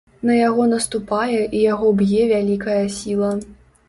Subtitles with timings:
[0.27, 3.31] На яго наступае і яго б'е вялікая сіла.